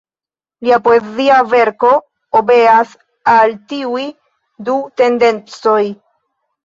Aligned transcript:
Lia 0.67 0.77
poezia 0.87 1.35
verko 1.51 1.91
obeas 2.41 2.95
al 3.35 3.55
tiuj 3.75 4.03
du 4.71 4.79
tendencoj. 5.03 5.81